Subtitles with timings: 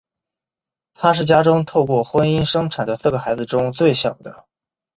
[0.95, 4.47] 他是家中透过婚姻生产的四个孩子中最小的。